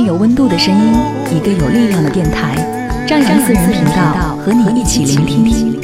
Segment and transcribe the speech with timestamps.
[0.00, 0.92] 有温度的声音，
[1.36, 2.54] 一个有力量的电台，
[3.06, 5.78] 张扬私人频道和你一起聆听。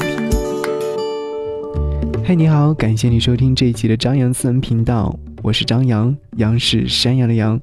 [2.25, 7.61] 嘿，你好，感谢你收听这一期的张扬私人频道，我是张扬，杨是山羊的羊。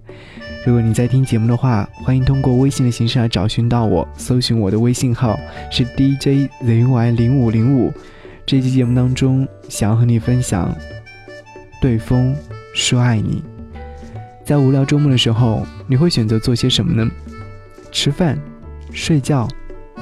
[0.66, 5.40] 如果你在听节目的话，欢迎通过微信的形式来找寻到我，搜寻我的微信号
[5.72, 7.91] 是 DJZY 零五零五。
[8.46, 10.76] 这期节目当中，想要和你分享，
[11.82, 12.36] 对风
[12.76, 13.41] 说爱你。
[14.52, 17.10] 在无聊周末的时候，你会选择做些什么呢？
[17.90, 18.38] 吃饭、
[18.91, 19.48] 睡觉、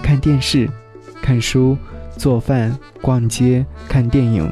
[0.02, 0.68] 看电视、
[1.22, 1.78] 看书、
[2.18, 4.52] 做饭、逛街、看电影，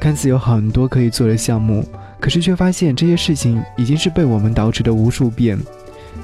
[0.00, 1.86] 看似有很多可以做的项目，
[2.18, 5.58] 可是却发现这些事情已经是被我们捯饬的无数遍，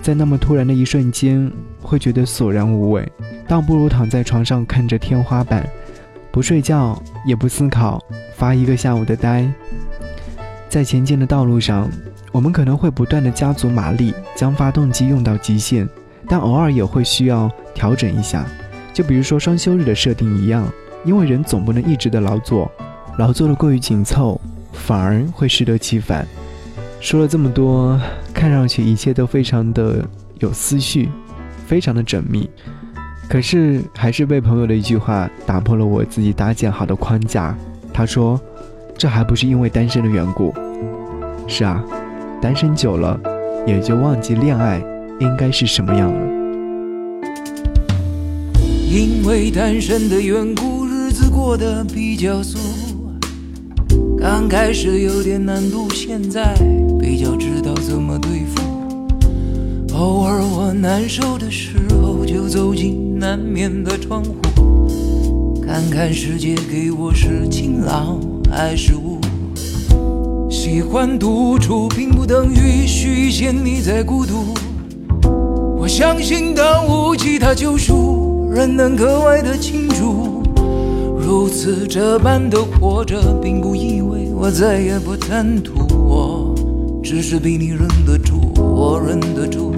[0.01, 1.53] 在那么突然的一瞬间，
[1.83, 3.07] 会觉得索然无味，
[3.47, 5.69] 倒不如躺在床上看着天花板，
[6.31, 8.03] 不睡觉也不思考，
[8.37, 9.47] 发一个下午的呆，
[10.71, 11.91] 在前进的道路上。
[12.37, 15.89] 我们可能会不断的加足马力，将发动机用到极限，
[16.29, 18.45] 但偶尔也会需要调整一下。
[18.93, 20.71] 就比如说双休日的设定一样，
[21.03, 22.71] 因为人总不能一直的劳作，
[23.17, 24.39] 劳作的过于紧凑，
[24.71, 26.27] 反而会适得其反。
[27.01, 27.99] 说了这么多，
[28.35, 30.05] 看上去一切都非常的
[30.39, 31.09] 有思绪，
[31.67, 32.51] 非常的缜密，
[33.31, 37.57] 可是还是被朋友的一句话打破了我自己搭建好的框架。
[37.95, 38.39] 他说
[38.99, 40.55] ：“这还不是因为单身的缘故。”
[41.49, 41.83] 是啊。
[42.41, 43.19] 单身久了，
[43.67, 44.81] 也就忘记恋爱
[45.21, 46.21] 应该是什么样了。
[48.89, 52.59] 因为单身的缘故，日子过得比较俗。
[54.19, 56.55] 刚开始有点难度，现在
[57.01, 58.63] 比较知道怎么对付。
[59.95, 64.35] 偶尔我难受的时候，就走进南面的窗户，
[65.61, 68.21] 看看世界给我是晴朗
[68.51, 69.19] 还是雾。
[70.69, 74.53] 喜欢独处，并不等于虚陷你在孤独。
[75.79, 80.43] 我相信，当无其他救赎，人能格外的清楚。
[81.17, 85.87] 如此这般的活着，并不意味我再也不贪图。
[86.05, 86.53] 我
[87.01, 89.73] 只是比你忍得住，我忍得住。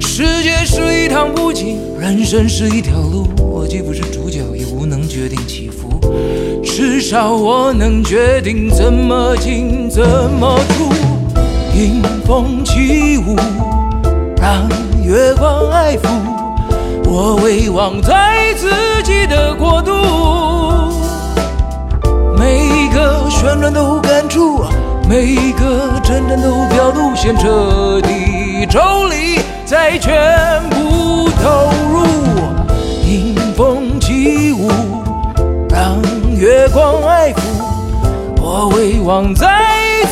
[0.00, 3.26] 世界是一趟不景，人生是一条路。
[3.38, 5.90] 我既不是主角，也无能决定起伏。
[6.64, 10.92] 至少我能决定怎么进怎么出，
[11.72, 13.36] 迎风起舞，
[14.40, 14.68] 让
[15.04, 16.08] 月光爱抚。
[17.06, 18.70] 我遗忘在自
[19.04, 19.92] 己的国度，
[22.36, 24.64] 每一个旋转都感触，
[25.08, 32.04] 每一个真正都表露，先彻底抽离，再全部投入，
[36.44, 37.40] 月光爱抚，
[38.38, 39.48] 我遗忘在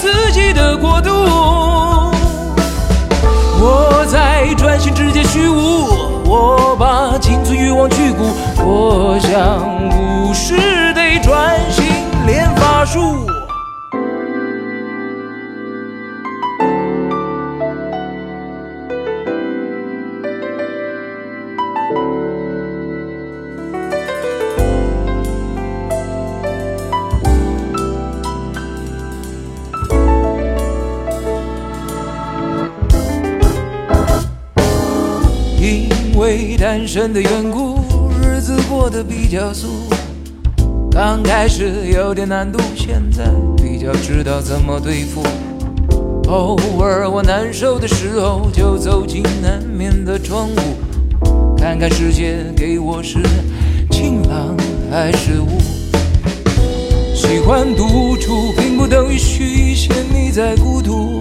[0.01, 1.11] 自己的国度。
[3.61, 5.85] 我在转心之间虚无，
[6.25, 8.31] 我把仅存欲望去骨。
[8.65, 10.55] 我想武士
[10.95, 11.85] 得专心
[12.27, 13.32] 练法术。
[36.23, 37.81] 为单身的缘故，
[38.23, 39.67] 日子过得比较俗。
[40.89, 43.25] 刚开始有点难度，现在
[43.57, 45.21] 比较知道怎么对付。
[46.29, 53.19] 偶尔我难受的时候，就走进南面的窗户，看看世界给我是
[53.91, 54.57] 晴朗
[54.93, 55.59] 还是雾。
[57.17, 61.21] 喜欢独处，并不等于虚陷你在孤独。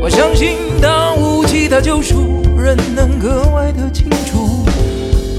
[0.00, 2.42] 我相信，当无其他救赎。
[2.58, 4.66] 人能格外的清楚，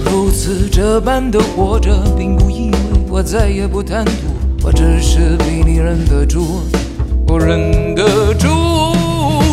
[0.05, 2.77] 如此这般的活着，并不意味
[3.09, 4.11] 我再也不贪图。
[4.63, 6.61] 我只是比你忍得住，
[7.27, 8.47] 我忍得住。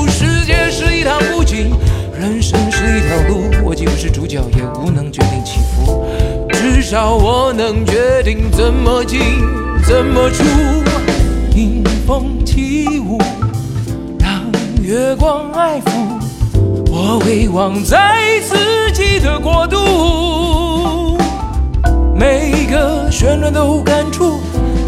[0.09, 1.71] 世界是一趟不景，
[2.19, 6.07] 人生是一条路，我既不是主角，也无能决定起伏。
[6.51, 9.21] 至少我能决定怎么进，
[9.87, 10.45] 怎么出。
[11.55, 13.19] 迎风起舞，
[14.19, 14.43] 让
[14.83, 16.24] 月光爱抚。
[17.07, 21.19] 我回望在自己的国度，
[22.15, 24.41] 每一个旋转都感触，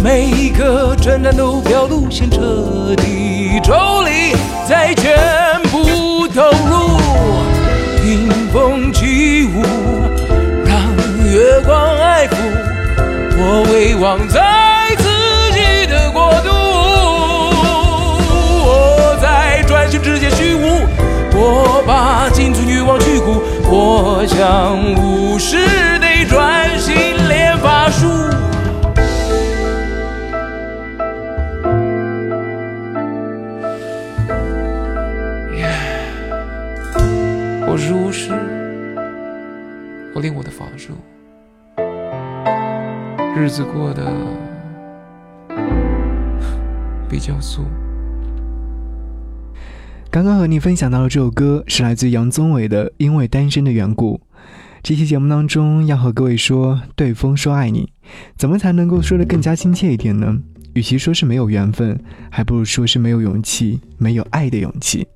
[0.03, 4.35] 每一个震颤都表露，先彻底抽离，
[4.67, 6.97] 再全部投入。
[8.03, 9.63] 听风起舞，
[10.65, 10.81] 让
[11.31, 12.35] 月光爱抚，
[13.37, 14.41] 我回望在
[21.87, 23.41] 把金樽欲望去骨，
[23.71, 25.57] 我将无视
[26.01, 26.95] 地专心
[27.29, 28.09] 练法术。
[37.69, 38.33] 我是巫师，
[40.13, 40.93] 我练我的法术，
[43.37, 44.03] 日子过得
[47.09, 47.65] 比较素。
[50.17, 54.15] 刚刚和你分享到的这首歌是来自杨宗纬的《因为单身的缘故》。
[54.83, 57.93] 这期节目当中要和各位说，对风说爱你，
[58.35, 60.39] 怎么才能够说得更加亲切一点呢？
[60.73, 65.07] 与其说是没有缘分，还不如说是没有勇气，没有爱的勇气。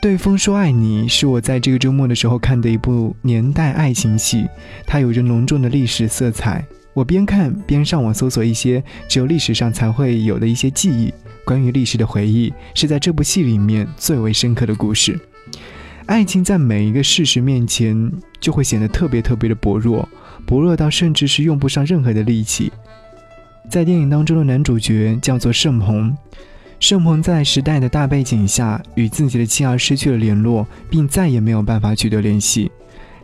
[0.00, 4.46] 对风说爱你是我在这个周末的时候看的一部年代爱情戏，
[4.86, 6.64] 它有着浓重的历史色彩。
[6.94, 11.12] 我边看边上网搜索一些只有历史上才会有的一些记忆。
[11.48, 15.18] 关于历史的回忆，是在这部戏里面最为深刻的故事。
[16.04, 20.06] 爱情在每一个事实面前，就会显得特别特别的薄弱，
[20.44, 22.70] 薄弱到甚至是用不上任何的力气。
[23.70, 26.14] 在电影当中的男主角叫做盛鹏，
[26.78, 32.70] 盛鹏在时代的大背景下，与自己的妻儿失去了联络，并再也没有办法取得联系。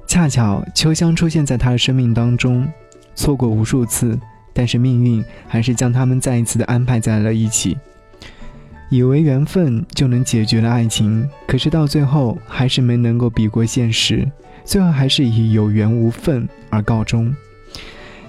[0.06, 2.66] 恰巧秋香出现在他的生命当中，
[3.14, 4.18] 错过无数次，
[4.54, 7.76] 但是命运还是将他们再一次的安排在了一起。
[8.94, 14.24] 以为缘分就能解决了爱情，可是到最后还是没能够比过现实，
[14.64, 17.34] 最后还是以有缘无分而告终。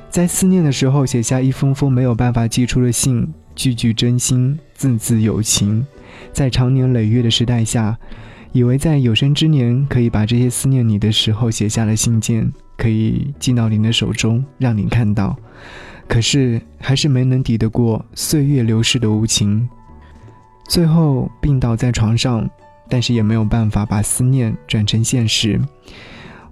[0.10, 5.86] 在思念的时候写下一封封没有办法寄出的信，句句真心，字字有情。
[6.34, 7.96] 在长年累月的时代下，
[8.52, 15.38] 以为在有生之年可以把这些思念你的时候写下的信件，可以寄到您的手中，让您看到，
[16.08, 19.70] 可是还是没能抵得过岁月流逝的无情。
[20.68, 22.50] 最后病倒在床上，
[22.90, 25.60] 但是也没有办法把思念转成现实。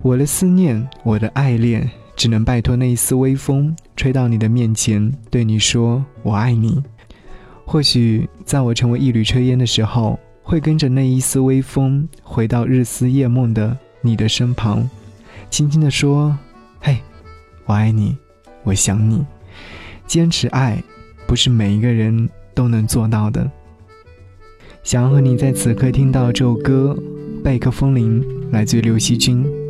[0.02, 6.82] 我的思念，我的爱恋，只能拜托那一丝微风，吹到你的面前，对你说“我爱你”。
[7.66, 14.88] 或许在我成为一缕炊烟的时候，会跟着那一丝微风，回到日思夜梦的你的身旁，
[15.50, 16.38] 轻轻地说
[16.82, 16.98] ：“嘿，
[17.66, 18.18] 我爱你，
[18.64, 19.26] 我想你。”
[20.06, 20.84] 坚持爱，
[21.26, 23.50] 不是每一个人都能做到的。
[24.84, 26.94] 想要和你在此刻听到这首歌
[27.42, 28.22] 《贝克风铃》，
[28.52, 29.63] 来自于刘惜君。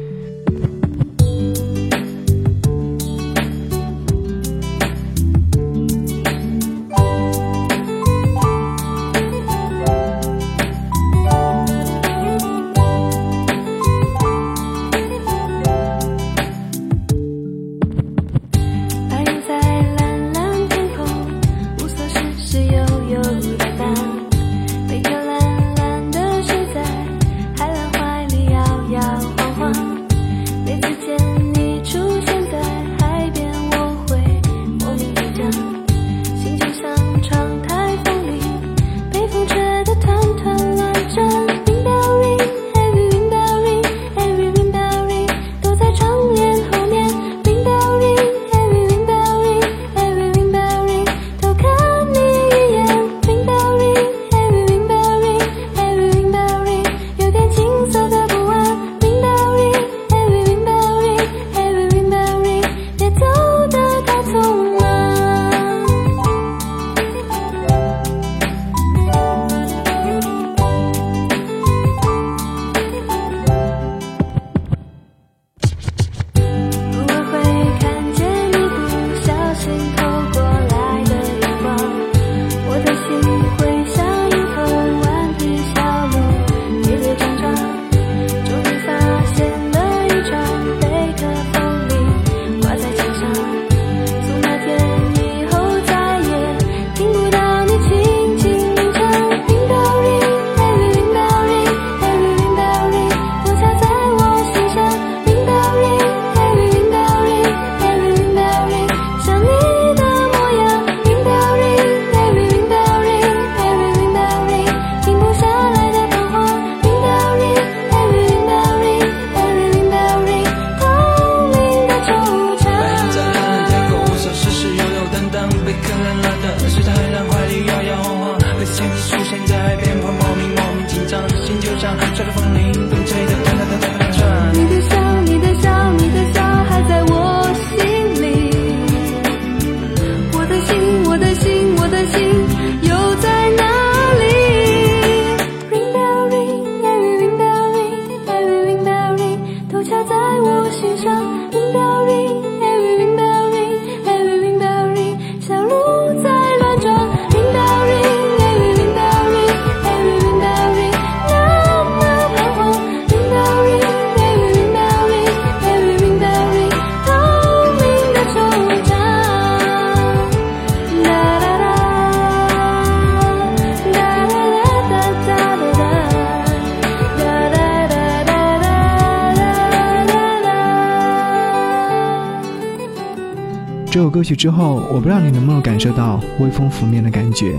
[183.94, 187.54] 这首歌曲之后，我不知道你能不能感受到微风拂面的感觉，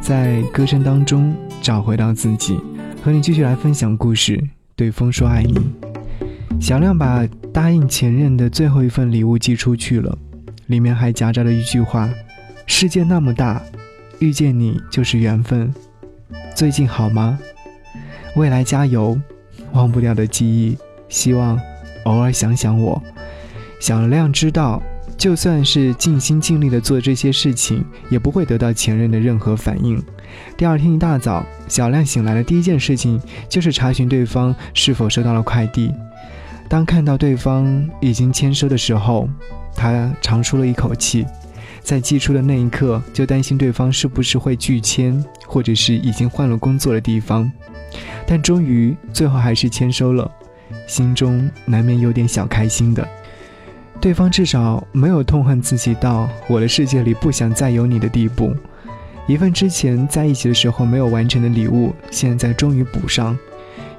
[0.00, 1.32] 在歌声当中
[1.62, 2.58] 找回到自己，
[3.00, 4.42] 和你继续来分享故事。
[4.74, 5.56] 对风说爱你，
[6.60, 10.18] 小亮把答应前任的最后一份礼物寄出去了，
[10.66, 12.10] 里面还夹杂了一句话
[12.66, 13.62] ：“世界那么大，
[14.18, 15.72] 遇见你就是缘分。”
[16.56, 17.38] 最近好吗？
[18.34, 19.16] 未来加油！
[19.74, 20.76] 忘不掉的记忆，
[21.08, 21.56] 希望
[22.02, 23.00] 偶尔想想我。
[23.78, 24.82] 小亮知道，
[25.18, 30.00] 就算是尽心尽力的做这些事情，也不会得到前任的任何反应。
[30.56, 35.92] 第二天一大早，小亮醒来的第一件事情就是查询对方是否收到了快递。
[36.68, 39.28] 当看到对方已经签收的时候，
[39.74, 41.26] 他长舒了一口气。
[41.82, 47.50] 在寄出的那一刻，就担心对方是不是会拒签，或者是已经换了工作的地方。
[48.26, 50.30] 但终于最后还是签收了，
[50.86, 53.08] 心中难免有点小开心的。
[54.00, 58.54] 对方至少没有痛恨自己到我的世界里不想再有你的地步。
[59.26, 63.36] 一份之前在一起的时候没有完成的礼物，现在终于补上，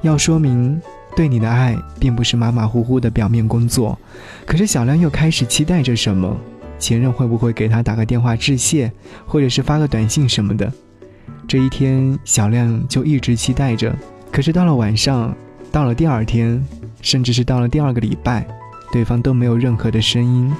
[0.01, 0.81] 要说明
[1.15, 3.97] 对你的爱并不是马马虎虎的表面工作。
[4.45, 6.35] 可是小亮又开始期待着什么？
[6.79, 8.89] 前任会不会给他打个电话致谢，
[9.27, 10.71] 或者是发个短信什么的？
[11.45, 13.93] 这一天，小亮就一直期待着。
[14.31, 15.35] 可是到了晚上，
[15.71, 16.65] 到了第二天，
[17.01, 18.47] 甚至是到了第二个礼拜，
[18.91, 20.51] 对方都没有任何的声音。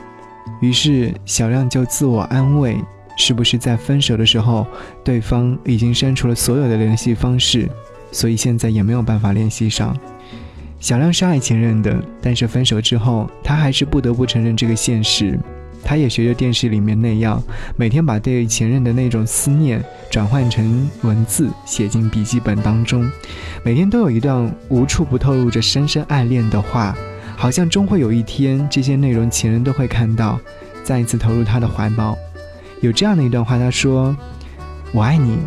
[0.62, 2.78] 于是小亮就自我安慰。
[3.22, 4.66] 是不是在分手的时候，
[5.04, 7.70] 对方已经删除了所有的联系方式，
[8.14, 9.94] 所以现在也没有办法联系上？
[10.80, 15.38] 小亮是爱前任的，但是分手之后，他还是不得不承认这个现实。
[15.84, 17.44] 他也学着电视里面那样，
[17.76, 23.06] 每天把对前任的那种思念转换成文字，写进笔记本当中。
[23.66, 26.96] 每天都有一段无处不透露着深深爱恋的话，
[27.40, 30.38] 好像终会有一天，这些内容前人都会看到，
[30.84, 32.18] 再一次投入他的怀抱。
[32.82, 34.14] 有这样的一段话，他说
[34.92, 35.38] ：“我爱你，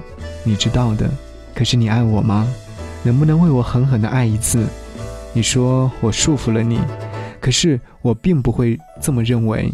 [0.43, 1.11] 你知道的。
[1.55, 2.49] 可是你爱我吗？
[3.03, 4.65] 能不能为我狠狠的爱一次？
[5.35, 6.81] 你说我束缚了你，
[7.39, 9.71] 可是我并不会这么认为。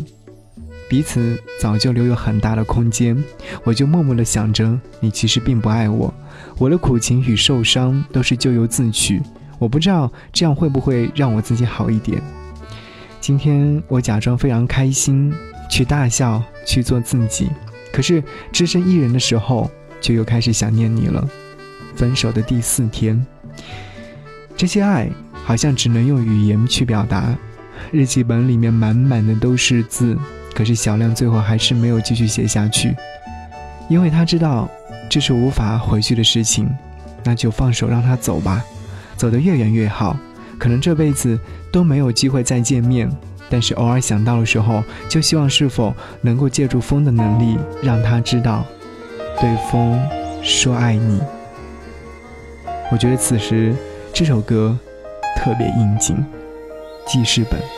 [0.89, 3.17] 彼此早就留有很大的空间，
[3.63, 6.13] 我就默默的想着，你其实并不爱我。
[6.59, 9.23] 我的苦情与受伤都是咎由自取。
[9.59, 12.21] 我不知道这样会不会让我自己好一点。
[13.21, 15.33] 今天我假装非常开心。”
[15.71, 17.51] 去大笑，去做自己，
[17.93, 21.29] 可是只身一人的时候，就又开始想念你了。
[21.95, 23.23] 分手的第四天，
[24.57, 25.11] 这些爱
[25.45, 27.37] 好像只能用语言去表达。
[27.93, 30.17] 日记本里面满满的都是字，
[30.55, 32.97] 可是小亮最后还是没有继续写下去，
[33.91, 34.67] 因为他知道
[35.11, 36.67] 这是无法回去的事情，
[37.23, 38.65] 那就放手让他走吧，
[39.19, 40.17] 走得越远越好。
[40.59, 41.39] 可能这辈子
[41.71, 43.11] 都没有机会再见面。
[43.51, 48.65] 但是偶尔想到的时候，就希望是否能够借助风的能力，让他知道，
[49.41, 49.99] 对风
[50.43, 51.21] 说爱你。
[52.91, 53.75] 我觉得此时
[54.13, 54.79] 这首歌
[55.37, 56.25] 特别应景，
[57.07, 57.78] 记事本。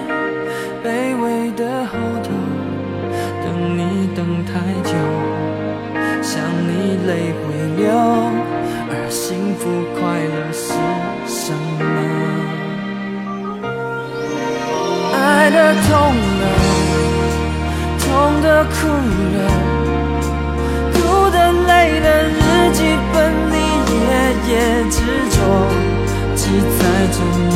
[0.83, 2.29] 卑微的后头，
[3.43, 3.45] 等
[3.77, 4.51] 你等太
[4.83, 4.91] 久，
[6.23, 7.85] 想你泪会流，
[8.89, 9.61] 而幸福
[9.93, 10.73] 快乐是
[11.27, 11.83] 什么？
[15.13, 15.91] 爱的痛
[16.41, 16.43] 了，
[17.99, 18.73] 痛的哭
[19.37, 19.39] 了，
[20.95, 21.69] 哭的累
[21.99, 22.41] 了，日
[22.73, 22.79] 记
[23.13, 23.15] 本
[23.51, 23.55] 里
[23.93, 24.01] 夜
[24.49, 24.51] 夜
[24.89, 24.97] 执
[25.29, 25.37] 着，
[26.33, 26.41] 记
[26.79, 27.15] 载着
[27.51, 27.55] 你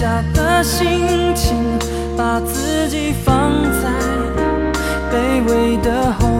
[0.00, 1.54] 下的心情，
[2.16, 3.90] 把自己放在
[5.12, 6.39] 卑微的后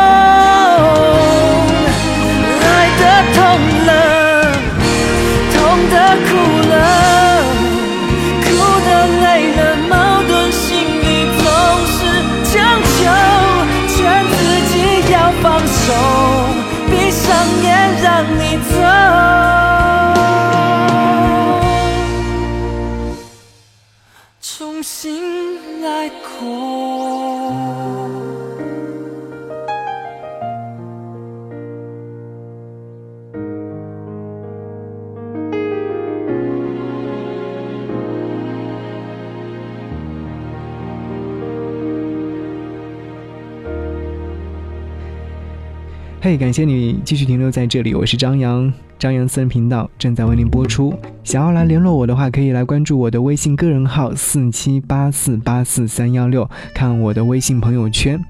[46.23, 50.93] 嘿感谢你继续停留在这里，我是张扬，张扬私人频道正在为您播出。
[51.23, 58.23] 想要来联络我的话，可以来关注我的微信个人号四七八四八四三幺六，看我的微信朋友圈。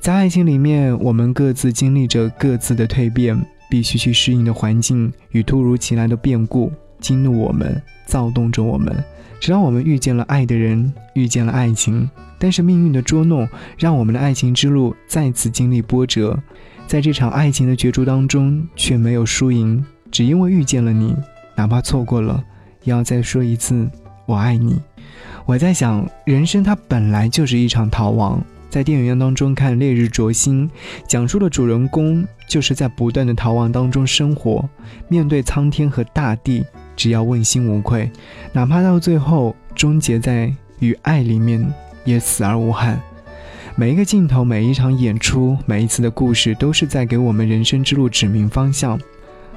[0.00, 9.04] 在爱情里面，我们各自经历着各自的蜕变，必须去适应的环境与突如其来的变故，激怒我们，躁动着我们，
[9.40, 12.08] 直到我们遇见了爱的人，遇见了爱情。
[12.38, 16.38] 但是命运的捉弄，让我们的爱情之路再次经历波折。
[16.86, 21.14] 在这场爱情的角逐当中，却没有输赢，只因为遇见了你，
[21.56, 22.42] 哪怕错过了，
[22.84, 23.90] 也要再说一次
[24.24, 24.80] “我爱你”。
[25.44, 28.42] 我在想，人生它本来就是一场逃亡。
[28.70, 30.68] 在电影院当中看《烈日灼心》，
[31.08, 34.68] 讲述的主人公就是在不断的逃亡当中生活，
[35.08, 36.64] 面对苍天和大地，
[36.98, 38.10] 只要问心无愧，
[38.52, 41.64] 哪怕到最后终结在与爱里面，
[42.04, 43.00] 也死而无憾。
[43.76, 48.98] 每一个镜头，每一场演出，每一次的故事，都是在给我们人生之路指明方向。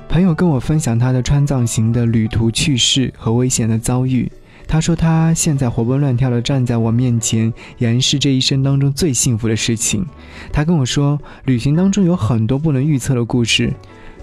[0.07, 4.31] 朋友跟我分享他的川藏行的旅途趣事和危险的遭遇。
[4.67, 10.05] 他说他现在活蹦乱跳的站在我面前，俨然是这一生当中最幸福的事情。
[10.53, 13.73] 他跟我说，旅行当中有很多不能预测的故事，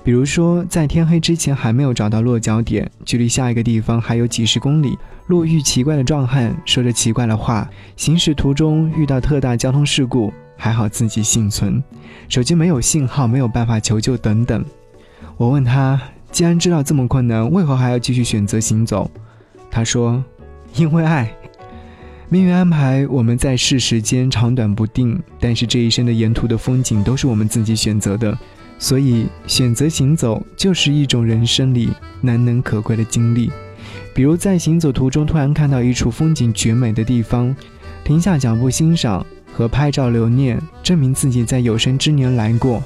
[0.08, 4.96] 比如说在天黑之前还没有找到落脚点，距离下一个地方还有几十公里。
[5.26, 7.68] 路遇奇怪的壮汉，说着奇怪的话。
[7.94, 11.84] 行驶途中遇到特大交通事故，还好自己幸存。
[12.26, 14.64] 手机没有信号，没有办法求救等等。
[15.36, 16.00] 我问他，
[16.32, 19.10] 既然知道这么困难，为何还要继续选择行走？
[19.70, 20.24] 他说，
[20.74, 21.30] 因为爱。
[22.30, 28.38] 命运安排我们在世时间长短不定，但是这一生的沿途的风景都是我们自己选择的，
[28.78, 33.50] 所以选择行走就是一种人生里难能可贵的经历。
[34.14, 37.54] 比如在行走途中突然看到一处风景绝美的地方，
[38.04, 42.82] 停下脚步欣赏和拍照留念，证明自己在有生之年来过。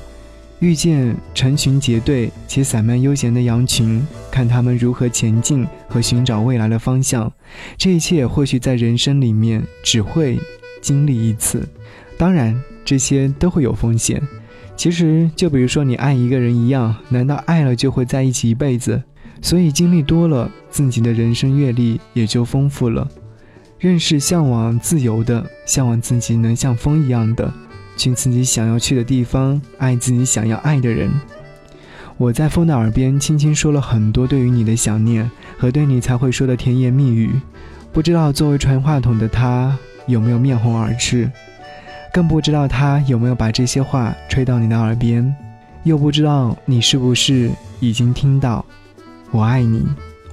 [0.61, 7.33] 遇见成群结队且散漫悠闲的羊群，看他们如何前进和寻找未来的方向。
[7.77, 10.39] 这一切或许在人生里面只会
[10.81, 11.69] 经历一次，
[12.17, 14.23] 当然这些都会有风险。
[14.83, 19.01] 其实就比如说你爱一个人一样，难道爱了就会在一起一辈子？
[19.41, 23.09] 所以经历多了，自己的人生阅历也就丰富了。
[23.79, 27.49] 认识向往自由的，向往自己能像风一样的。
[27.97, 31.09] 去自己想要去的地方，爱自己想要爱的人。
[32.17, 37.31] 我在风的耳边轻轻说了很多对于你的想念和对你才会说的甜言蜜语，
[37.93, 41.31] 不知道作为传话筒的他有没有面红耳赤，
[42.13, 45.35] 更不知道他有没有把这些话吹到你的耳边，
[45.85, 48.65] 又不知道你是不是已经听到。
[49.31, 49.83] 我爱你，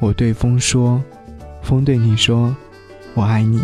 [0.02, 1.02] 我对风说，
[1.62, 2.54] 风对你说，
[3.13, 3.62] 我爱你。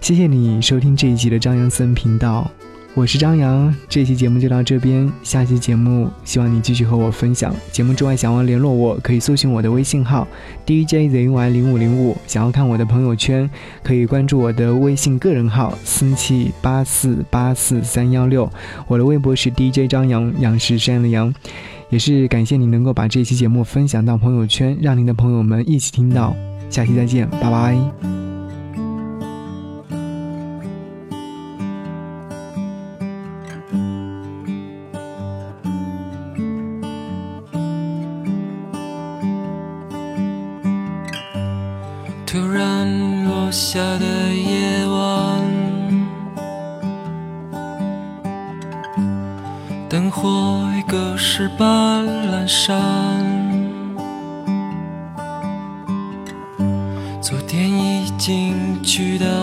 [0.00, 2.48] 谢谢你收听这一集的张扬森频道。
[2.94, 7.54] 我是张扬，这期节目就到这边，下期节目希望你继续和我分享。
[7.70, 10.28] 节目之外，想要联络我，可以搜寻我的微信号
[10.66, 12.14] DJZY 零五零五。
[12.26, 13.48] 想要看我的朋友圈，
[13.82, 18.50] 可以关注我的微信个人号四七八四八四三幺六。
[18.86, 21.32] 我的微博是 DJ 张扬，杨是山的杨。
[21.88, 26.36] 也是感谢你能够把这期节目分享到朋友圈，让您的朋友们一起听到。
[26.68, 28.31] 下期再见，拜拜。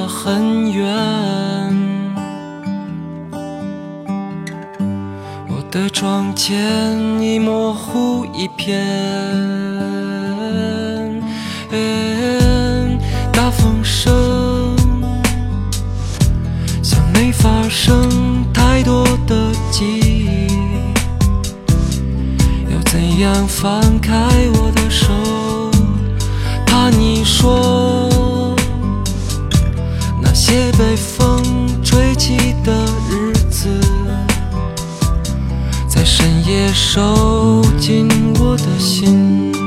[0.08, 0.86] 很远，
[5.47, 8.86] 我的窗前已模糊一片。
[13.32, 14.75] 大风声，
[16.84, 20.47] 像没发生太多的记忆，
[22.71, 24.13] 要怎样放开
[24.54, 25.13] 我的手？
[26.65, 28.10] 怕你说
[30.49, 31.43] 些被风
[31.83, 32.73] 吹起的
[33.07, 33.69] 日子，
[35.88, 38.07] 在深夜收紧
[38.39, 39.59] 我的心。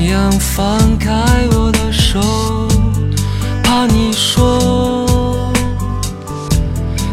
[0.00, 1.10] 怎样放开
[1.50, 2.20] 我的手？
[3.64, 5.50] 怕你说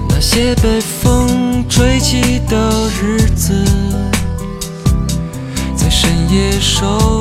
[0.08, 3.66] 那些被风吹起的日子。
[5.76, 7.15] 在深夜守